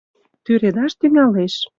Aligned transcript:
Тӱредаш 0.43 0.91
тӱҥалеш. 0.99 1.55